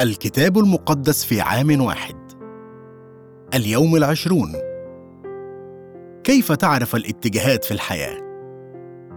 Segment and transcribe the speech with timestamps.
[0.00, 2.16] الكتاب المقدس في عام واحد.
[3.54, 4.52] اليوم العشرون.
[6.24, 8.18] كيف تعرف الاتجاهات في الحياة؟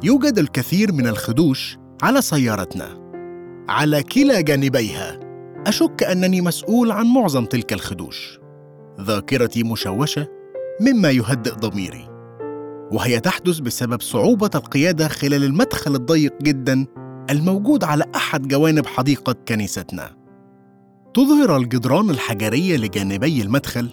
[0.04, 3.12] يوجد الكثير من الخدوش على سيارتنا.
[3.70, 5.20] على كلا جانبيها
[5.68, 8.40] أشك أنني مسؤول عن معظم تلك الخدوش.
[9.02, 10.28] ذاكرتي مشوشة
[10.82, 12.10] مما يهدئ ضميري.
[12.92, 16.86] وهي تحدث بسبب صعوبة القيادة خلال المدخل الضيق جدا
[17.30, 20.27] الموجود على أحد جوانب حديقة كنيستنا.
[21.14, 23.90] تظهر الجدران الحجرية لجانبي المدخل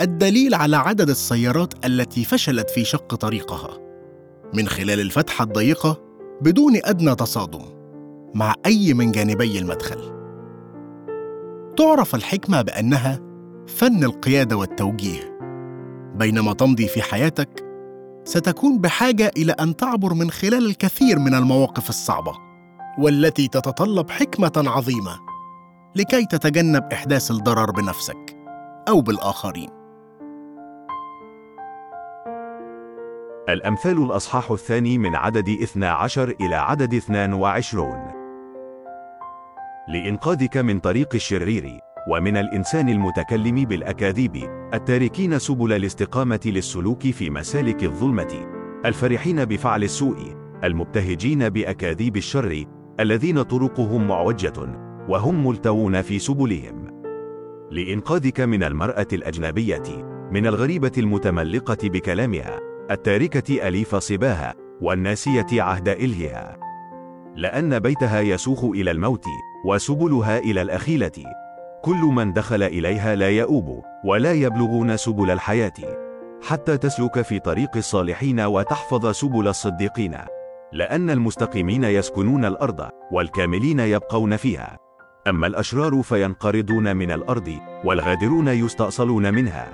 [0.00, 3.70] الدليل على عدد السيارات التي فشلت في شق طريقها
[4.54, 6.00] من خلال الفتحة الضيقة
[6.40, 7.62] بدون أدنى تصادم
[8.34, 10.14] مع أي من جانبي المدخل.
[11.76, 13.20] تعرف الحكمة بأنها
[13.66, 15.38] فن القيادة والتوجيه.
[16.16, 17.64] بينما تمضي في حياتك،
[18.24, 22.32] ستكون بحاجة إلى أن تعبر من خلال الكثير من المواقف الصعبة،
[22.98, 25.23] والتي تتطلب حكمة عظيمة
[25.96, 28.36] لكي تتجنب إحداث الضرر بنفسك
[28.88, 29.68] أو بالآخرين.
[33.48, 38.12] الأمثال الأصحاح الثاني من عدد 12 إلى عدد 22
[39.88, 41.78] لإنقاذك من طريق الشرير
[42.10, 44.36] ومن الإنسان المتكلم بالأكاذيب
[44.74, 48.46] التاركين سبل الاستقامة للسلوك في مسالك الظلمة.
[48.86, 52.64] الفرحين بفعل السوء المبتهجين بأكاذيب الشر
[53.00, 54.83] الذين طرقهم معوجة.
[55.08, 56.94] وهم ملتوون في سبلهم.
[57.70, 59.82] لإنقاذك من المرأة الأجنبية
[60.30, 66.56] من الغريبة المتملقة بكلامها التاركة أليف صباها والناسية عهد إلهها.
[67.36, 69.24] لأن بيتها يسوخ إلى الموت
[69.66, 71.12] وسبلها إلى الأخيلة.
[71.82, 75.72] كل من دخل إليها لا يؤوب ولا يبلغون سبل الحياة.
[76.42, 80.16] حتى تسلك في طريق الصالحين وتحفظ سبل الصديقين.
[80.72, 84.83] لأن المستقيمين يسكنون الأرض والكاملين يبقون فيها.
[85.28, 89.72] أما الأشرار فينقرضون من الأرض والغادرون يستأصلون منها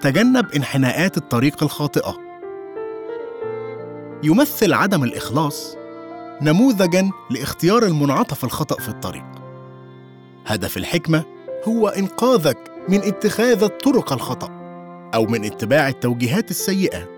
[0.00, 2.18] تجنب انحناءات الطريق الخاطئة.
[4.22, 5.76] يمثل عدم الإخلاص
[6.42, 9.24] نموذجا لاختيار المنعطف الخطأ في الطريق.
[10.46, 11.24] هدف الحكمة
[11.68, 12.58] هو إنقاذك
[12.88, 14.48] من اتخاذ الطرق الخطأ
[15.14, 17.08] أو من اتباع التوجيهات السيئة.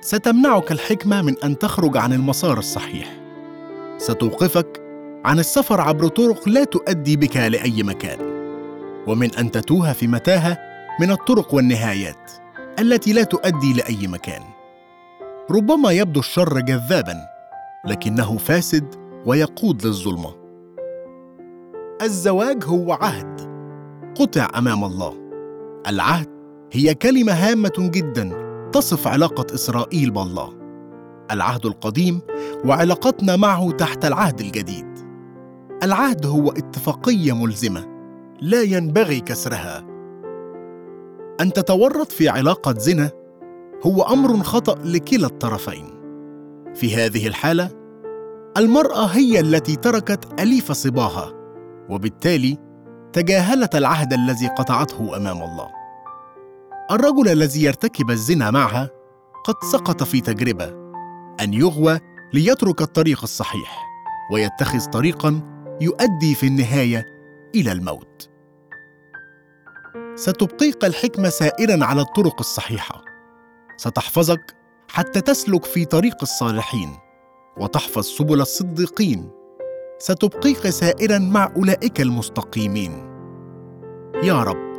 [0.00, 3.23] ستمنعك الحكمة من أن تخرج عن المسار الصحيح.
[3.98, 4.80] ستوقفك
[5.24, 8.18] عن السفر عبر طرق لا تؤدي بك لأي مكان،
[9.06, 10.58] ومن أن تتوه في متاهة
[11.00, 12.30] من الطرق والنهايات
[12.78, 14.42] التي لا تؤدي لأي مكان.
[15.50, 17.16] ربما يبدو الشر جذابا
[17.86, 18.94] لكنه فاسد
[19.26, 20.34] ويقود للظلمة.
[22.02, 23.40] الزواج هو عهد
[24.18, 25.14] قطع أمام الله.
[25.88, 26.28] العهد
[26.72, 28.30] هي كلمة هامة جدا
[28.72, 30.63] تصف علاقة إسرائيل بالله.
[31.34, 32.20] العهد القديم
[32.64, 34.86] وعلاقتنا معه تحت العهد الجديد.
[35.82, 37.86] العهد هو اتفاقية ملزمة
[38.40, 39.86] لا ينبغي كسرها.
[41.40, 43.10] أن تتورط في علاقة زنا
[43.86, 45.94] هو أمر خطأ لكلا الطرفين.
[46.74, 47.70] في هذه الحالة
[48.56, 51.32] المرأة هي التي تركت أليف صباها
[51.90, 52.58] وبالتالي
[53.12, 55.68] تجاهلت العهد الذي قطعته أمام الله.
[56.90, 58.90] الرجل الذي يرتكب الزنا معها
[59.44, 60.83] قد سقط في تجربة
[61.40, 61.98] أن يغوى
[62.32, 63.84] ليترك الطريق الصحيح
[64.32, 65.40] ويتخذ طريقا
[65.80, 67.06] يؤدي في النهاية
[67.54, 68.30] إلى الموت.
[70.14, 73.04] ستبقيك الحكمة سائرا على الطرق الصحيحة.
[73.76, 74.54] ستحفظك
[74.88, 76.96] حتى تسلك في طريق الصالحين
[77.56, 79.30] وتحفظ سبل الصديقين.
[79.98, 82.92] ستبقيك سائرا مع أولئك المستقيمين.
[84.22, 84.74] يا رب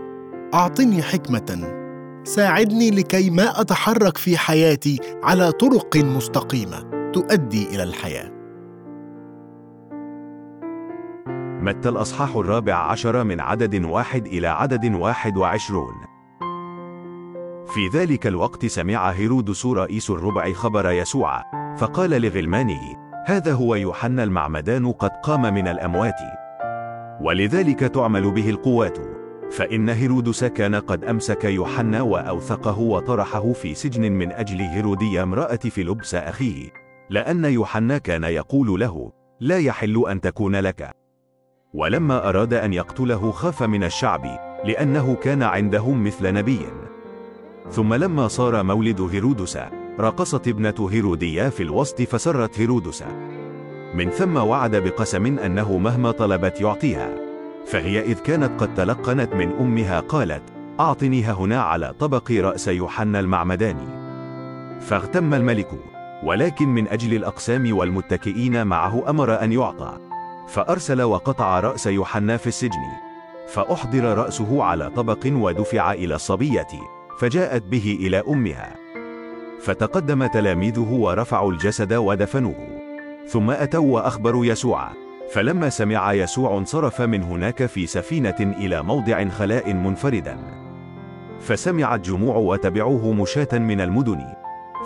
[0.53, 1.84] أعطني حكمة
[2.25, 8.31] ساعدني لكي ما أتحرك في حياتي على طرق مستقيمة تؤدي إلى الحياة.
[11.61, 15.93] متى الأصحاح الرابع عشر من عدد واحد إلى عدد واحد وعشرون.
[17.67, 21.41] في ذلك الوقت سمع هيرودس رئيس الربع خبر يسوع
[21.77, 22.81] فقال لغلمانه
[23.25, 26.19] هذا هو يوحنا المعمدان قد قام من الأموات.
[27.21, 29.14] ولذلك تعمل به القوات.
[29.51, 36.15] فإن هيرودس كان قد أمسك يوحنا وأوثقه وطرحه في سجن من أجل هيرودية امرأة فيلبس
[36.15, 36.69] أخيه
[37.09, 40.91] لأن يوحنا كان يقول له لا يحل أن تكون لك.
[41.73, 44.25] ولما أراد أن يقتله خاف من الشعب
[44.65, 46.59] لأنه كان عندهم مثل نبي.
[47.71, 49.59] ثم لما صار مولد هيرودس
[49.99, 53.03] رقصت ابنة هيروديا في الوسط فسرت هيرودس.
[53.93, 57.24] من ثم وعد بقسم أنه مهما طلبت يعطيها.
[57.65, 60.43] فهي إذ كانت قد تلقنت من أمها قالت
[60.79, 64.05] أعطنيها هنا على طبق رأس يوحنا المعمداني.
[64.81, 65.69] فاغتم الملك
[66.23, 69.97] ولكن من أجل الأقسام والمتكئين معه أمر أن يعطى.
[70.47, 72.85] فأرسل وقطع رأس يوحنا في السجن.
[73.47, 76.67] فأحضر رأسه على طبق ودفع إلى الصبية
[77.19, 78.75] فجاءت به إلى أمها.
[79.61, 82.67] فتقدم تلاميذه ورفعوا الجسد ودفنوه.
[83.27, 85.04] ثم أتوا وأخبروا يسوع.
[85.33, 90.37] فلما سمع يسوع انصرف من هناك في سفينة إلى موضع خلاء منفردا.
[91.39, 94.25] فسمعت جموع وتبعوه مشاة من المدن.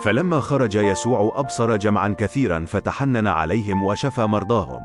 [0.02, 4.80] فلما خرج يسوع أبصر جمعا كثيرا فتحنن عليهم وشفى مرضاهم.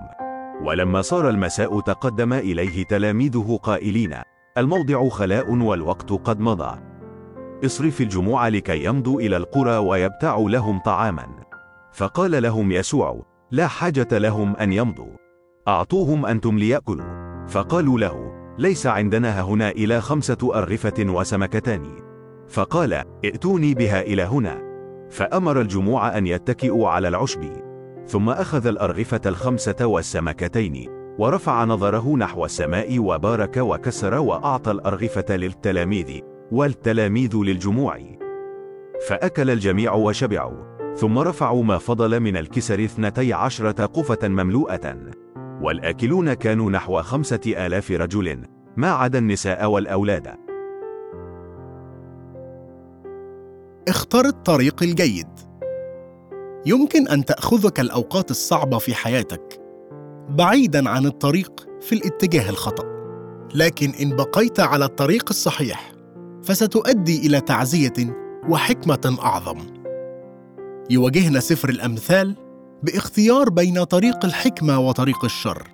[0.63, 4.15] ولما صار المساء تقدم إليه تلاميذه قائلين
[4.57, 6.79] الموضع خلاء والوقت قد مضى.
[7.65, 11.27] اصرف الجموع لكي يمضوا إلى القرى ويبتعوا لهم طعاما.
[11.93, 15.24] فقال لهم يسوع لا حاجة لهم أن يمضوا.
[15.67, 17.45] أعطوهم أنتم ليأكلوا.
[17.47, 21.83] فقالوا له ليس عندنا هنا إلى خمسة أرغفة وسمكتان.
[22.47, 22.93] فقال
[23.25, 24.61] ائتوني بها إلى هنا.
[25.09, 27.41] فأمر الجموع أن يتكئوا على العشب.
[28.07, 30.89] ثم أخذ الأرغفة الخمسة والسمكتين
[31.19, 36.19] ورفع نظره نحو السماء وبارك وكسر وأعطى الأرغفة للتلاميذ
[36.51, 37.99] والتلاميذ للجموع.
[39.07, 40.75] فأكل الجميع وشبعوا.
[40.95, 45.24] ثم رفعوا ما فضل من الكسر اثنتي عشرة قفة مملوءة.
[45.65, 48.41] والآكلون كانوا نحو خمسة آلاف رجل
[48.77, 50.35] ما عدا النساء والأولاد.
[53.87, 55.27] اختر الطريق الجيد.
[56.65, 59.61] يمكن أن تأخذك الأوقات الصعبة في حياتك
[60.29, 62.85] بعيدا عن الطريق في الاتجاه الخطأ.
[63.55, 65.91] لكن إن بقيت على الطريق الصحيح
[66.43, 67.93] فستؤدي إلى تعزية
[68.49, 69.57] وحكمة أعظم.
[70.89, 72.44] يواجهنا سفر الأمثال
[72.85, 75.67] باختيار بين طريق الحكمة وطريق الشر.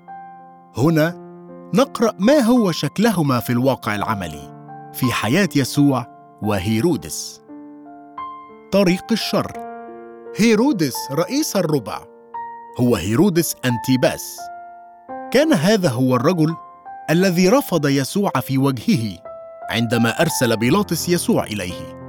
[0.77, 1.15] هنا
[1.73, 6.07] نقرأ ما هو شكلهما في الواقع العملي في حياة يسوع
[6.41, 7.41] وهيرودس.
[8.71, 9.51] طريق الشر.
[10.37, 12.01] هيرودس رئيس الربع.
[12.79, 14.37] هو هيرودس أنتيباس.
[15.31, 16.55] كان هذا هو الرجل
[17.09, 19.17] الذي رفض يسوع في وجهه
[19.69, 22.01] عندما أرسل بيلاطس يسوع إليه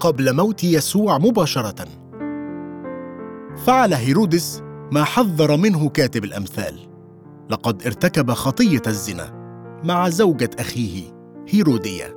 [0.00, 2.07] قبل موت يسوع مباشرة.
[3.66, 4.62] فعل هيرودس
[4.92, 6.88] ما حذر منه كاتب الأمثال.
[7.50, 9.32] لقد ارتكب خطية الزنا
[9.84, 11.02] مع زوجة أخيه
[11.48, 12.16] هيرودية.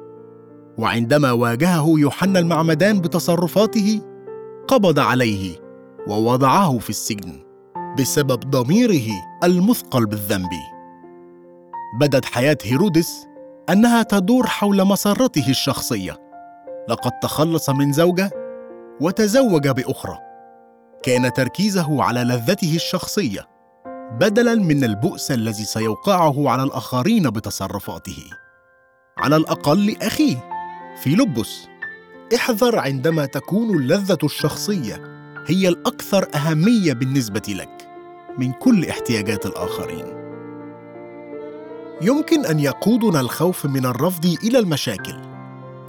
[0.77, 4.01] وعندما واجهه يوحنا المعمدان بتصرفاته
[4.67, 5.55] قبض عليه
[6.07, 7.43] ووضعه في السجن
[7.99, 9.11] بسبب ضميره
[9.43, 10.49] المثقل بالذنب.
[11.99, 13.27] بدت حياة هيرودس
[13.69, 16.17] أنها تدور حول مسرته الشخصية.
[16.89, 18.29] لقد تخلص من زوجة
[19.01, 20.30] وتزوج بأخرى.
[21.03, 23.47] كان تركيزه على لذته الشخصية
[24.19, 28.23] بدلا من البؤس الذي سيوقعه على الآخرين بتصرفاته.
[29.17, 30.49] على الأقل اخيه
[31.03, 31.67] فيلبس
[32.35, 35.01] احذر عندما تكون اللذة الشخصية
[35.47, 37.89] هي الأكثر أهمية بالنسبة لك
[38.37, 40.05] من كل احتياجات الآخرين.
[42.01, 45.15] يمكن أن يقودنا الخوف من الرفض إلى المشاكل.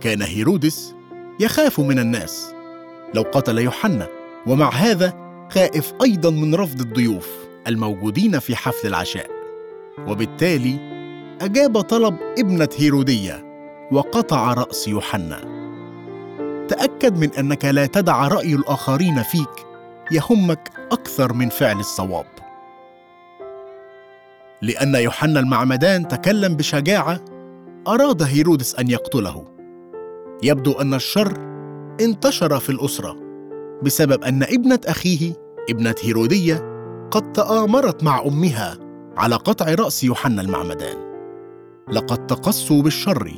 [0.01, 0.95] كان هيرودس
[1.41, 2.55] يخاف من الناس.
[3.15, 5.13] لو قتل يوحنا ومع هذا
[5.53, 7.29] خائف أيضا من رفض الضيوف
[7.67, 9.31] الموجودين في حفل العشاء.
[10.09, 10.79] وبالتالي
[11.41, 13.45] أجاب طلب ابنة هيرودية
[13.93, 15.41] وقطع رأس يوحنا.
[16.69, 19.67] تأكد من أنك لا تدع رأي الآخرين فيك
[20.11, 22.27] يهمك أكثر من فعل الصواب.
[24.63, 27.21] لأن يوحنا المعمدان تكلم بشجاعة
[27.89, 29.45] أراد هيرودس أن يقتله.
[30.43, 31.39] يبدو أن الشر
[32.01, 33.22] انتشر في الأسرة.
[33.85, 35.33] بسبب أن ابنة أخيه
[35.71, 36.73] ابنة هيرودية
[37.11, 38.79] قد تآمرت مع أمها
[39.17, 40.97] على قطع رأس يوحنا المعمدان.
[41.93, 43.33] لقد تقصوا بالشر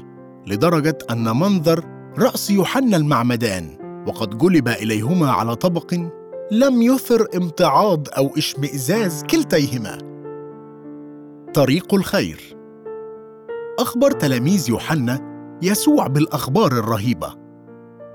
[0.46, 1.84] لدرجة أن منظر
[2.18, 5.94] رأس يوحنا المعمدان وقد جلب إليهما على طبق
[6.50, 9.98] لم يثر امتعاض أو اشمئزاز كلتيهما.
[11.54, 12.56] طريق الخير.
[13.78, 17.34] اخبر تلاميذ يوحنا يسوع بالأخبار الرهيبة.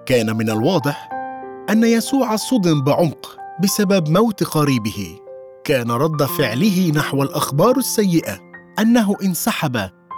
[0.05, 1.18] كان من الواضح
[1.69, 5.19] أن يسوع صدم بعمق بسبب موت قريبه.
[5.63, 8.39] كان رد فعله نحو الأخبار السيئة
[8.79, 9.77] أنه انسحب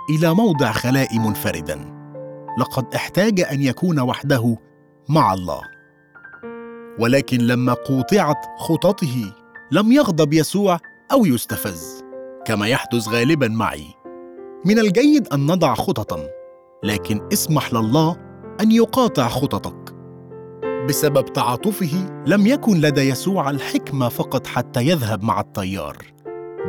[0.09, 1.79] إلى موضع خلاء منفردا
[2.59, 4.57] لقد احتاج أن يكون وحده
[5.09, 5.61] مع الله.
[6.99, 9.33] ولكن لما قوطعت خططه
[9.71, 10.79] لم يغضب يسوع
[11.11, 12.03] أو يستفز
[12.45, 13.87] كما يحدث غالبا معي.
[14.65, 16.27] من الجيد أن نضع خططا
[16.83, 18.17] لكن اسمح لله
[18.61, 19.80] أن يقاطع خططك.
[20.87, 25.97] بسبب تعاطفه لم يكن لدى يسوع الحكمة فقط حتى يذهب مع التيار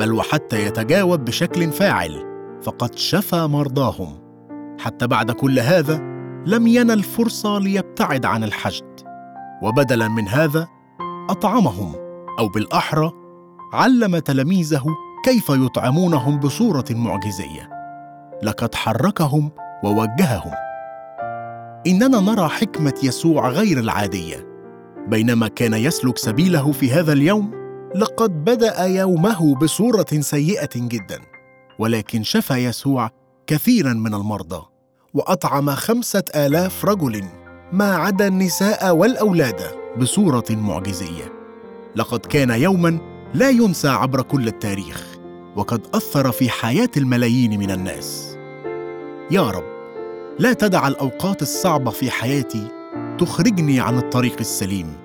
[0.01, 2.25] بل وحتى يتجاوب بشكل فاعل
[2.63, 4.19] فقد شفى مرضاهم.
[4.81, 5.97] حتى بعد كل هذا
[6.47, 9.01] لم ينل فرصة ليبتعد عن الحشد.
[9.63, 10.69] وبدلا من هذا
[11.31, 11.95] أطعمهم
[12.39, 13.13] أو بالأحرى
[13.73, 14.85] علم تلاميذه
[15.25, 17.71] كيف يطعمونهم بصورة معجزية.
[18.43, 19.51] لقد حركهم
[19.85, 20.53] ووجههم.
[21.87, 24.47] إننا نرى حكمة يسوع غير العادية.
[25.09, 27.51] بينما كان يسلك سبيله في هذا اليوم
[27.95, 31.19] لقد بدأ يومه بصورة سيئة جدا.
[31.79, 33.11] ولكن شفى يسوع
[33.47, 34.67] كثيرا من المرضى
[35.15, 37.25] وأطعم خمسة آلاف رجل
[37.73, 39.61] ما عدا النساء والأولاد
[39.99, 41.33] بصورة معجزية.
[41.97, 42.99] لقد كان يوما
[43.35, 45.19] لا ينسى عبر كل التاريخ
[45.57, 48.37] وقد أثر في حياة الملايين من الناس.
[49.31, 49.72] يا رب
[50.39, 52.69] لا تدع الأوقات الصعبة في حياتي
[53.19, 54.97] تخرجني عن الطريق السليم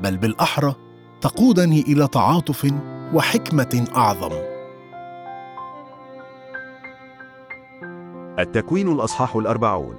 [0.00, 0.74] بل بالأحرى
[1.20, 2.72] تقودني إلى تعاطف
[3.14, 4.32] وحكمة أعظم.
[8.38, 9.96] التكوين الأصحاح الأربعون.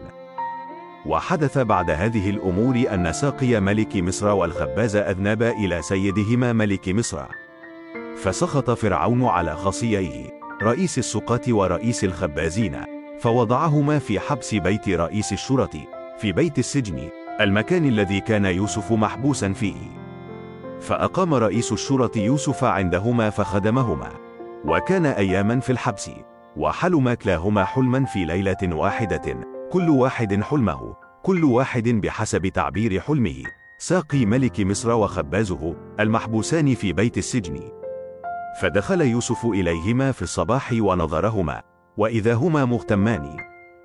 [1.05, 7.25] وحدث بعد هذه الأمور أن ساقي ملك مصر والخباز أذنبا إلى سيدهما ملك مصر.
[8.23, 12.92] فسخط فرعون على خصييه رئيس السقاة ورئيس الخبازين
[13.23, 15.79] فوضعهما في حبس بيت رئيس الشرطة
[16.17, 17.09] في بيت السجن
[17.41, 19.75] المكان الذي كان يوسف محبوسا فيه.
[20.79, 24.09] فأقام رئيس الشرطة يوسف عندهما فخدمهما.
[24.65, 26.11] وكان أياما في الحبس
[26.57, 29.37] وحلم كلاهما حلما في ليلة واحدة
[29.71, 33.43] كل واحد حلمه كل واحد بحسب تعبير حلمه.
[33.77, 37.59] ساقي ملك مصر وخبازه المحبوسان في بيت السجن.
[38.61, 41.72] فدخل يوسف إليهما في الصباح ونظرهما.
[41.97, 43.37] وإذا هما مهتمان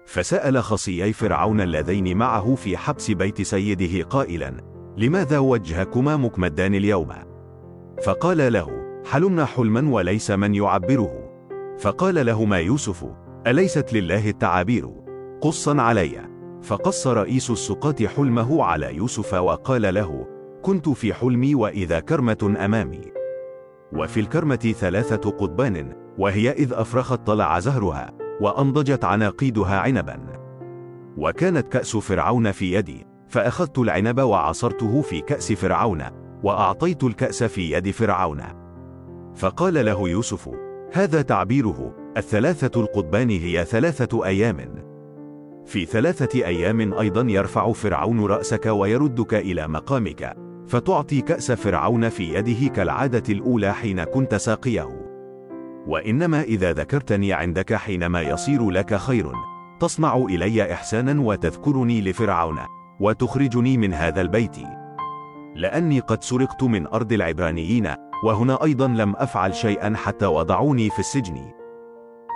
[0.07, 4.55] فسأل خصيي فرعون اللذين معه في حبس بيت سيده قائلا
[4.97, 7.09] لماذا وجهكما مكمدان اليوم؟
[8.05, 8.69] فقال له
[9.11, 11.31] حلمنا حلما وليس من يعبره.
[11.79, 13.07] فقال لهما يوسف
[13.47, 14.91] أليست لله التعابير؟
[15.41, 16.29] قصا علي.
[16.63, 20.27] فقص رئيس السقاة حلمه على يوسف وقال له
[20.63, 23.01] كنت في حلمي وإذا كرمة أمامي.
[23.93, 28.11] وفي الكرمة ثلاثة قضبان وهي إذ أفرخت طلع زهرها
[28.41, 30.19] وأنضجت عناقيدها عنبا.
[31.17, 36.03] وكانت كأس فرعون في يدي فأخذت العنب وعصرته في كأس فرعون
[36.43, 38.43] وأعطيت الكأس في يد فرعون.
[39.35, 40.51] فقال له يوسف
[40.93, 44.89] هذا تعبيره الثلاثة القضبان هي ثلاثة أيام.
[45.67, 52.69] في ثلاثة أيام أيضا يرفع فرعون رأسك ويردك إلى مقامك فتعطي كأس فرعون في يده
[52.69, 55.08] كالعادة الأولى حين كنت ساقيه.
[55.89, 59.33] وإنما إذا ذكرتني عندك حينما يصير لك خير
[59.81, 62.59] تصنع إلي إحسانا وتذكرني لفرعون
[63.01, 64.57] وتخرجني من هذا البيت.
[65.55, 71.53] لأني قد سرقت من أرض العبرانيين وهنا أيضا لم أفعل شيئا حتى وضعوني في السجن.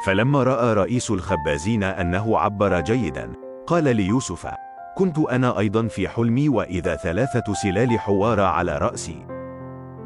[0.07, 3.33] فلما رأى رئيس الخبازين أنه عبر جيدا
[3.67, 4.49] قال ليوسف
[4.97, 9.27] كنت أنا أيضا في حلمي وإذا ثلاثة سلال حوار على رأسي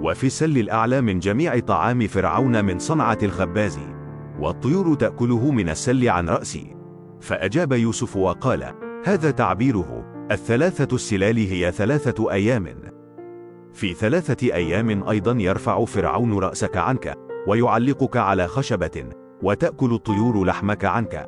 [0.01, 3.79] وفي السل الأعلى من جميع طعام فرعون من صنعة الخباز
[4.41, 6.77] والطيور تأكله من السل عن رأسي.
[7.21, 8.75] فأجاب يوسف وقال
[9.05, 10.05] هذا تعبيره.
[10.31, 12.67] الثلاثة السلال هي ثلاثة أيام.
[13.73, 17.15] في ثلاثة أيام أيضا يرفع فرعون رأسك عنك
[17.49, 19.05] ويعلقك على خشبة
[19.43, 21.27] وتأكل الطيور لحمك عنك.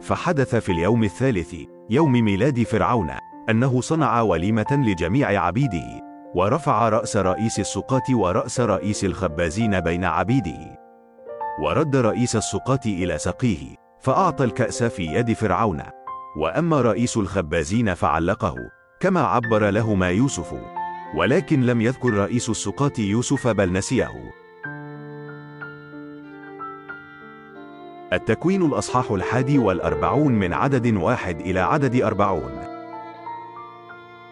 [0.00, 1.54] فحدث في اليوم الثالث
[1.90, 3.10] يوم ميلاد فرعون
[3.50, 6.07] أنه صنع وليمة لجميع عبيده.
[6.34, 10.78] ورفع رأس رئيس السقاة ورأس رئيس الخبازين بين عبيده.
[11.62, 15.82] ورد رئيس السقاة إلى سقيه فأعطى الكأس في يد فرعون.
[16.36, 18.54] وأما رئيس الخبازين فعلقه
[19.00, 20.54] كما عبر لهما يوسف.
[21.16, 24.10] ولكن لم يذكر رئيس السقاة يوسف بل نسيه.
[28.12, 32.77] التكوين الأصحاح الحادي والأربعون من عدد واحد إلى عدد أربعون.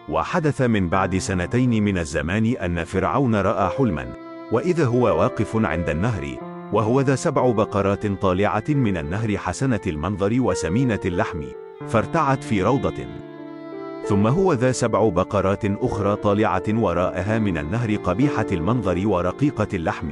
[0.09, 4.13] وحدث من بعد سنتين من الزمان أن فرعون رأى حلما
[4.51, 6.37] وإذا هو واقف عند النهر
[6.73, 11.43] وهو ذا سبع بقرات طالعة من النهر حسنة المنظر وسمينة اللحم
[11.87, 13.05] فارتعت في روضة.
[14.05, 20.11] ثم هو ذا سبع بقرات أخرى طالعة وراءها من النهر قبيحة المنظر ورقيقة اللحم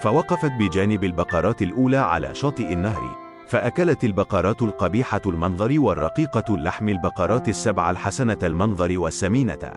[0.00, 3.25] فوقفت بجانب البقرات الأولى على شاطئ النهر.
[3.46, 9.72] فأكلت البقرات القبيحة المنظر والرقيقة اللحم البقرات السبع الحسنة المنظر والسمينة.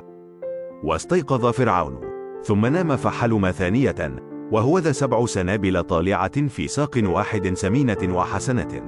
[0.84, 2.00] واستيقظ فرعون.
[2.44, 4.16] ثم نام فحلم ثانية
[4.52, 8.82] وهو ذا سبع سنابل طالعة في ساق واحد سمينة وحسنة.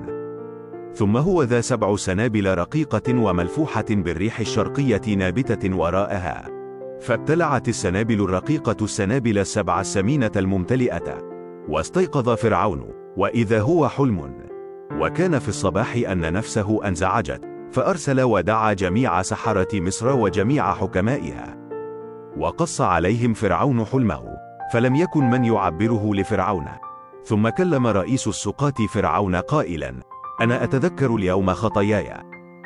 [0.93, 6.47] ثم هو ذا سبع سنابل رقيقة وملفوحة بالريح الشرقية نابتة وراءها.
[7.01, 11.17] فابتلعت السنابل الرقيقة السنابل السبع السمينة الممتلئة.
[11.69, 12.89] واستيقظ فرعون.
[13.17, 14.40] وإذا هو حلم.
[15.00, 21.57] وكان في الصباح أن نفسه أنزعجت فأرسل ودعا جميع سحرة مصر وجميع حكمائها.
[22.38, 24.24] وقص عليهم فرعون حلمه
[24.74, 26.65] فلم يكن من يعبره لفرعون.
[27.25, 29.95] ثم كلم رئيس السقاة فرعون قائلا
[30.41, 32.13] أنا أتذكر اليوم خطاياي.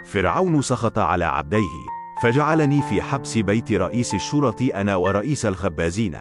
[0.05, 6.17] فرعون سخط على عبديه فجعلني في حبس بيت رئيس الشرطة أنا ورئيس الخبازين.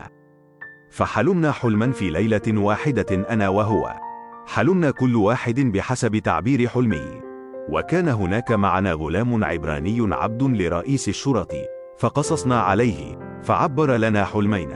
[0.90, 3.94] فحلمنا حلما في ليلة واحدة أنا وهو.
[4.46, 7.20] حلمنا كل واحد بحسب تعبير حلمه.
[7.68, 11.56] وكان هناك معنا غلام عبراني عبد لرئيس الشرطة
[11.98, 14.70] فقصصنا عليه فعبر لنا حلمين.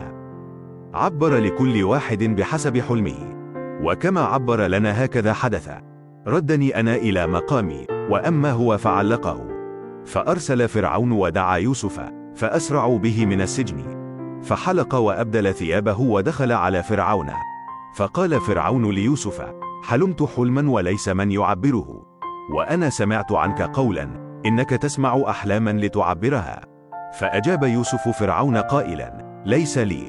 [0.95, 3.39] عبر لكل واحد بحسب حلمه.
[3.83, 5.71] وكما عبر لنا هكذا حدث.
[6.27, 9.47] ردني أنا إلى مقامي وأما هو فعلقه.
[10.05, 12.01] فأرسل فرعون ودعا يوسف
[12.35, 13.99] فأسرعوا به من السجن.
[14.43, 17.31] فحلق وأبدل ثيابه ودخل على فرعون.
[17.95, 22.07] فقال فرعون ليوسف حلمت حلما وليس من يعبره.
[22.55, 24.03] وأنا سمعت عنك قولا
[24.47, 26.61] إنك تسمع أحلاما لتعبرها.
[27.19, 30.05] فأجاب يوسف فرعون قائلا ليس لي.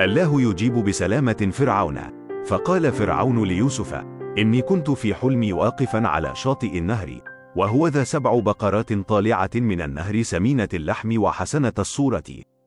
[0.00, 1.98] الله يجيب بسلامة فرعون.
[2.46, 3.94] فقال فرعون ليوسف
[4.38, 7.20] إني كنت في حلمي واقفا على شاطئ النهر
[7.56, 12.22] وهو ذا سبع بقرات طالعة من النهر سمينة اللحم وحسنة الصورة.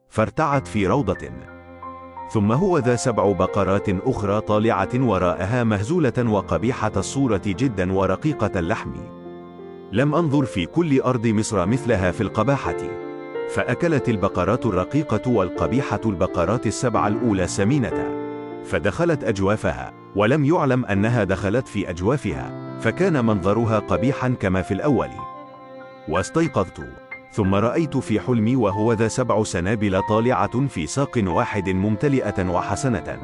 [0.09, 1.54] فارتعت في روضة.
[2.29, 8.91] ثم هو ذا سبع بقرات أخرى طالعة وراءها مهزولة وقبيحة الصورة جدا ورقيقة اللحم.
[9.91, 12.77] لم أنظر في كل أرض مصر مثلها في القباحة.
[13.49, 18.25] فأكلت البقرات الرقيقة والقبيحة البقرات السبع الأولى سمينة.
[18.63, 25.09] فدخلت أجوافها ولم يعلم أنها دخلت في أجوافها فكان منظرها قبيحا كما في الأول.
[26.09, 27.04] واستيقظت.
[27.35, 33.19] ثم رأيت في حلمي وهو ذا سبع سنابل طالعة في ساق واحد ممتلئة وحسنة.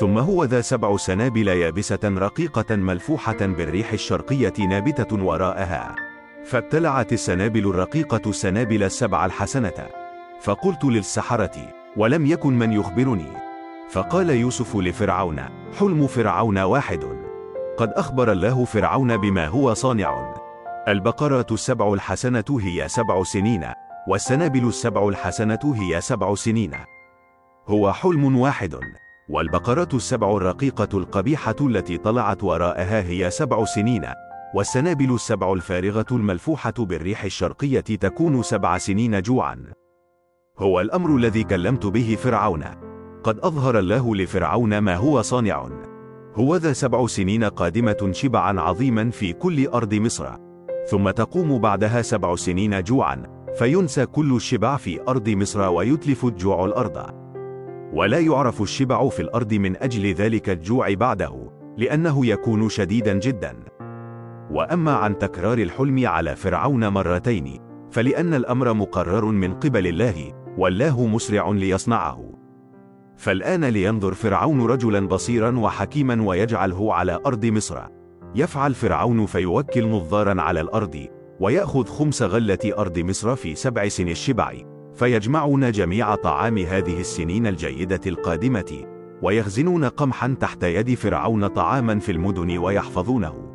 [0.00, 5.94] ثم هو ذا سبع سنابل يابسة رقيقة ملفوحة بالريح الشرقية نابتة وراءها.
[6.44, 9.86] فابتلعت السنابل الرقيقة السنابل السبع الحسنة.
[10.40, 13.32] فقلت للسحرة ولم يكن من يخبرني.
[13.90, 15.40] فقال يوسف لفرعون
[15.78, 17.04] حلم فرعون واحد.
[17.76, 20.41] قد أخبر الله فرعون بما هو صانع.
[20.88, 23.66] البقرة السبع الحسنة هي سبع سنين
[24.08, 26.72] والسنابل السبع الحسنة هي سبع سنين.
[27.68, 28.80] هو حلم واحد
[29.28, 34.06] والبقرة السبع الرقيقة القبيحة التي طلعت وراءها هي سبع سنين
[34.54, 39.64] والسنابل السبع الفارغة الملفوحة بالريح الشرقية تكون سبع سنين جوعا.
[40.58, 42.64] هو الأمر الذي كلمت به فرعون.
[43.24, 45.68] قد أظهر الله لفرعون ما هو صانع.
[46.34, 50.51] هو ذا سبع سنين قادمة شبعا عظيما في كل أرض مصر.
[50.86, 53.22] ثم تقوم بعدها سبع سنين جوعا
[53.58, 57.22] فينسى كل الشبع في أرض مصر ويتلف الجوع الأرض.
[57.92, 63.56] ولا يعرف الشبع في الأرض من أجل ذلك الجوع بعده لأنه يكون شديدا جدا.
[64.50, 67.58] وأما عن تكرار الحلم على فرعون مرتين
[67.90, 72.32] فلأن الأمر مقرر من قبل الله والله مسرع ليصنعه.
[73.16, 78.01] فالآن لينظر فرعون رجلا بصيرا وحكيما ويجعله على أرض مصر.
[78.34, 81.06] يفعل فرعون فيوكل نظارا على الأرض
[81.40, 84.52] ويأخذ خمس غلة أرض مصر في سبع سن الشبع.
[84.94, 88.84] فيجمعون جميع طعام هذه السنين الجيدة القادمة
[89.22, 93.52] ويخزنون قمحا تحت يد فرعون طعاما في المدن ويحفظونه.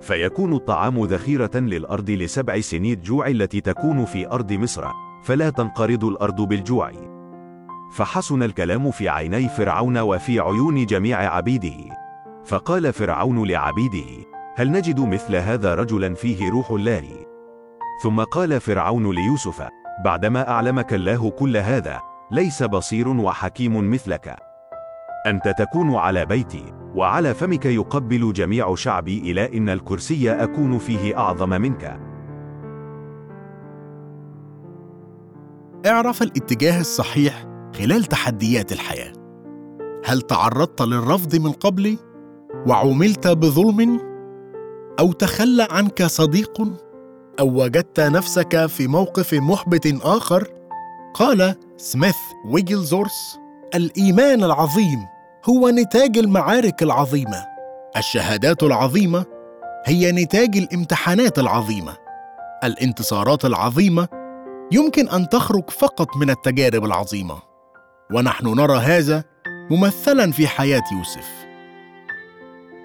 [0.00, 4.84] فيكون الطعام ذخيرة للأرض لسبع سنين جوع التي تكون في أرض مصر
[5.24, 6.92] فلا تنقرض الأرض بالجوع.
[7.92, 12.07] فحسن الكلام في عيني فرعون وفي عيون جميع عبيده.
[12.48, 17.04] فقال فرعون لعبيده هل نجد مثل هذا رجلا فيه روح الله؟
[18.02, 19.68] ثم قال فرعون ليوسف
[20.04, 24.36] بعدما أعلمك الله كل هذا ليس بصير وحكيم مثلك.
[25.26, 31.48] أنت تكون على بيتي وعلى فمك يقبل جميع شعبي إلى إن الكرسي أكون فيه أعظم
[31.48, 32.00] منك.
[35.86, 39.12] اعرف الاتجاه الصحيح خلال تحديات الحياة.
[40.04, 41.98] هل تعرضت للرفض من قبل
[42.66, 44.00] وعوملت بظلم
[44.98, 46.62] أو تخلى عنك صديق
[47.40, 50.48] أو وجدت نفسك في موقف محبط آخر؟
[51.14, 53.38] قال سميث ويجلزورس
[53.74, 55.06] الإيمان العظيم
[55.48, 57.44] هو نتاج المعارك العظيمة.
[57.96, 59.24] الشهادات العظيمة
[59.86, 61.96] هي نتاج الامتحانات العظيمة.
[62.64, 64.08] الانتصارات العظيمة
[64.72, 67.38] يمكن أن تخرج فقط من التجارب العظيمة.
[68.14, 69.24] ونحن نرى هذا
[69.70, 71.47] ممثلا في حياة يوسف.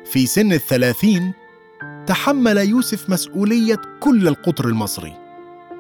[0.05, 1.33] في سن الثلاثين
[2.07, 5.13] تحمل يوسف مسؤولية كل القطر المصري.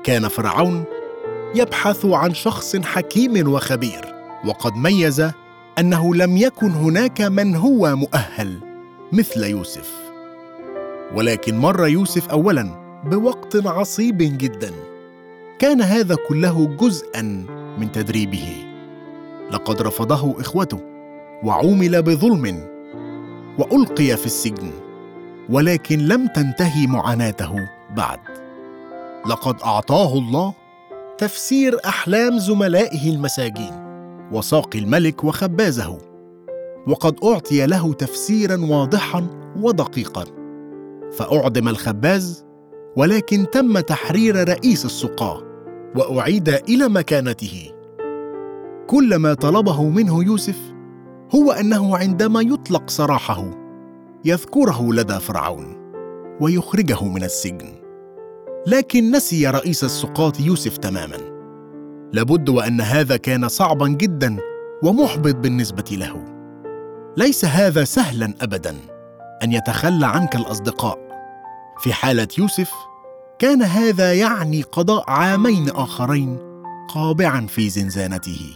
[0.03, 0.83] كان فرعون
[1.55, 5.29] يبحث عن شخص حكيم وخبير وقد ميز
[5.79, 8.59] أنه لم يكن هناك من هو مؤهل
[9.11, 9.93] مثل يوسف.
[11.15, 12.69] ولكن مر يوسف اولا
[13.05, 14.71] بوقت عصيب جدا.
[15.59, 17.21] كان هذا كله جزءا
[17.77, 18.65] من تدريبه.
[19.51, 20.79] لقد رفضه إخوته
[21.43, 22.72] وعومل بظلم
[23.59, 24.71] وألقي في السجن
[25.49, 28.19] ولكن لم تنتهي معاناته بعد.
[29.29, 30.53] لقد أعطاه الله
[31.17, 33.83] تفسير أحلام زملائه المساجين
[34.31, 35.97] وساقي الملك وخبازه
[36.87, 39.27] وقد أعطي له تفسيرا واضحا
[39.61, 40.25] ودقيقا.
[41.11, 42.45] فأعدم الخباز
[42.97, 45.41] ولكن تم تحرير رئيس السقاة
[45.95, 47.71] وأعيد إلى مكانته.
[48.87, 50.72] كل ما طلبه منه يوسف
[51.35, 53.45] هو أنه عندما يطلق سراحه
[54.25, 55.75] يذكره لدى فرعون
[56.41, 57.73] ويخرجه من السجن.
[58.67, 61.17] لكن نسي رئيس السقاط يوسف تماما.
[62.13, 64.37] لابد وأن هذا كان صعبا جدا
[64.83, 66.25] ومحبط بالنسبة له.
[67.17, 68.75] ليس هذا سهلا ابدا
[69.43, 70.99] أن يتخلى عنك الأصدقاء.
[71.79, 72.71] في حالة يوسف
[73.39, 76.37] كان هذا يعني قضاء عامين آخرين
[76.89, 78.53] قابعا في زنزانته.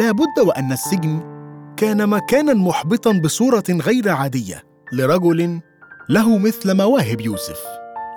[0.00, 1.37] لا بد وأن السجن
[1.78, 4.62] كان مكانا محبطا بصورة غير عادية
[4.92, 5.60] لرجل
[6.08, 7.60] له مثل مواهب يوسف.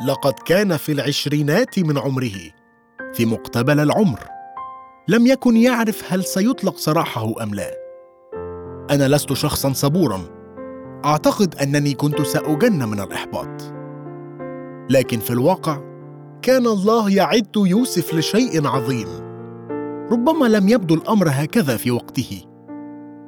[0.08, 2.38] لقد كان في العشرينات من عمره
[3.14, 4.20] في مقتبل العمر.
[5.08, 7.72] لم يكن يعرف هل سيطلق سراحه أم لا.
[8.92, 10.22] أنا لست شخصا صبورا.
[11.06, 13.62] أعتقد أنني كنت سأجن من الإحباط.
[14.90, 15.82] لكن في الواقع
[16.42, 19.08] كان الله يعد يوسف لشيء عظيم.
[20.12, 22.51] ربما لم يبدو الأمر هكذا في وقته.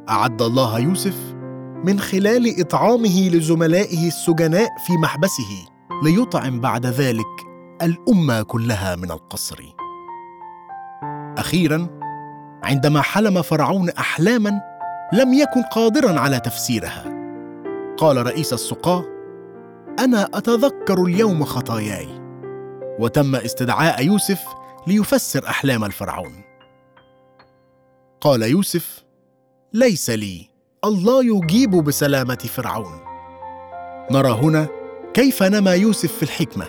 [0.09, 1.35] أعد الله يوسف
[1.83, 5.65] من خلال إطعامه لزملائه السجناء في محبسه
[6.03, 7.45] ليطعم بعد ذلك
[7.81, 9.63] الأمة كلها من القصر.
[11.37, 11.87] أخيرا
[12.63, 14.61] عندما حلم فرعون احلاما
[15.13, 17.03] لم يكن قادرا على تفسيرها.
[17.97, 19.05] قال رئيس السقاه
[19.99, 22.07] أنا أتذكر اليوم خطاياي.
[22.99, 24.41] وتم استدعاء يوسف
[24.87, 26.43] ليفسر أحلام الفرعون.
[28.21, 29.03] قال يوسف
[29.75, 30.47] ليس لي.
[30.85, 32.99] الله يجيب بسلامة فرعون.
[34.11, 34.67] نرى هنا
[35.13, 36.65] كيف نما يوسف في الحكمة.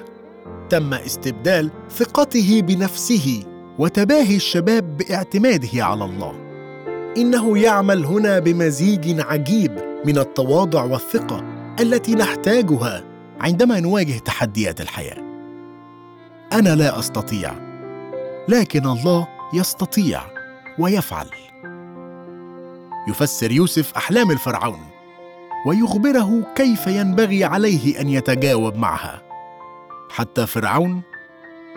[0.71, 3.45] تم استبدال ثقته بنفسه
[3.79, 6.35] وتباهي الشباب باعتماده على الله.
[7.17, 11.45] إنه يعمل هنا بمزيج عجيب من التواضع والثقة
[11.81, 13.05] التي نحتاجها
[13.41, 15.23] عندما نواجه تحديات الحياة.
[16.53, 17.53] أنا لا أستطيع
[18.49, 20.21] لكن الله يستطيع
[20.79, 21.27] ويفعل.
[23.09, 24.81] يفسر يوسف أحلام الفرعون
[25.67, 29.23] ويخبره كيف ينبغي عليه أن يتجاوب معها.
[30.11, 31.03] حتى فرعون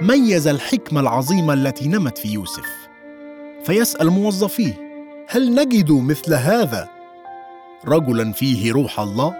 [0.01, 2.87] ميز الحكمه العظيمه التي نمت في يوسف
[3.63, 4.73] فيسأل موظفيه
[5.29, 6.89] هل نجد مثل هذا؟
[7.85, 9.35] رجلا فيه روح الله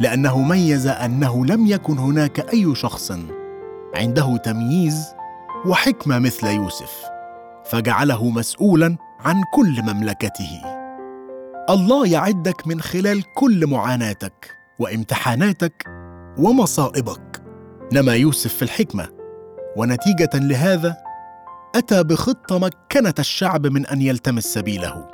[0.00, 3.12] لأنه ميز أنه لم يكن هناك أي شخص
[3.94, 5.06] عنده تمييز
[5.66, 7.04] وحكمة مثل يوسف
[7.64, 10.67] فجعله مسؤولا عن كل مملكته.
[11.70, 15.84] الله يعدك من خلال كل معاناتك وامتحاناتك
[16.38, 17.42] ومصائبك.
[17.92, 19.08] نما يوسف في الحكمة.
[19.76, 20.96] ونتيجة لهذا
[21.74, 25.08] أتى بخطة مكنت الشعب من أن يلتمس سبيله.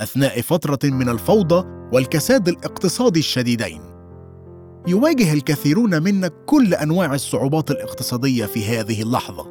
[0.00, 3.80] أثناء فترة من الفوضى والكساد الاقتصادي الشديدين.
[4.86, 9.46] يواجه الكثيرون منا كل أنواع الصعوبات الاقتصادية في هذه اللحظة.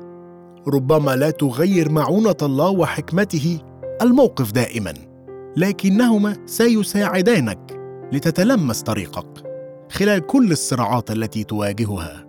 [0.67, 3.59] ربما لا تغير معونة الله وحكمته
[4.01, 5.08] الموقف دائما.
[5.57, 7.79] لكنهما سيساعدانك
[8.11, 9.43] لتتلمس طريقك
[9.91, 12.27] خلال كل الصراعات التي تواجهها.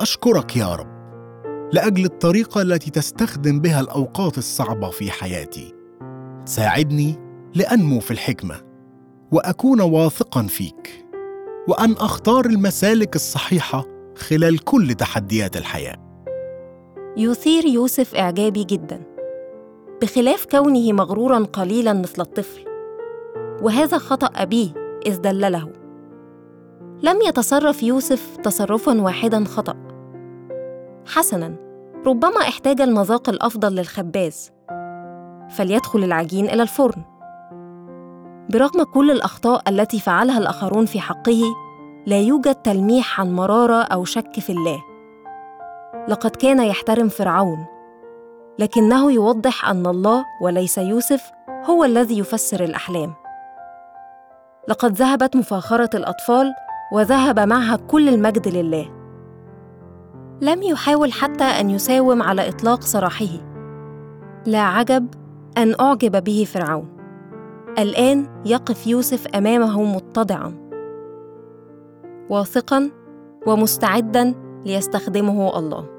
[0.00, 0.92] أشكرك يا رب
[1.72, 5.74] لأجل الطريقة التي تستخدم بها الأوقات الصعبة في حياتي.
[6.44, 7.18] ساعدني
[7.54, 8.60] لأنمو في الحكمة
[9.32, 11.04] وأكون واثقا فيك
[11.68, 13.84] وأن أختار المسالك الصحيحة
[14.16, 15.96] خلال كل تحديات الحياة.
[17.16, 19.11] يثير يوسف إعجابي جدا.
[20.02, 22.64] بخلاف كونه مغرورا قليلا مثل الطفل.
[23.62, 24.68] وهذا خطأ أبيه
[25.06, 25.68] إذ دلله.
[27.02, 29.76] لم يتصرف يوسف تصرفا واحدا خطأ.
[31.06, 31.54] حسنا
[32.06, 34.50] ربما احتاج المذاق الأفضل للخباز.
[35.50, 37.02] فليدخل العجين إلى الفرن.
[38.50, 41.42] برغم كل الأخطاء التي فعلها الآخرون في حقه
[42.06, 44.82] لا يوجد تلميح عن مرارة أو شك في الله.
[46.08, 47.71] لقد كان يحترم فرعون.
[48.58, 51.30] لكنه يوضح أن الله وليس يوسف
[51.64, 53.14] هو الذي يفسر الأحلام.
[54.68, 56.54] لقد ذهبت مفاخرة الأطفال
[56.92, 58.90] وذهب معها كل المجد لله.
[60.40, 63.52] لم يحاول حتى أن يساوم على إطلاق سراحه.
[64.46, 65.14] لا عجب
[65.58, 66.88] أن أعجب به فرعون.
[67.78, 70.54] الآن يقف يوسف أمامه متضعا.
[72.30, 72.90] واثقا
[73.46, 74.34] ومستعدا
[74.66, 75.91] ليستخدمه الله.